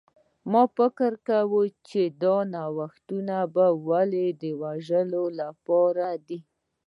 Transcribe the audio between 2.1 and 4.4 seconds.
دا نوښتونه ولې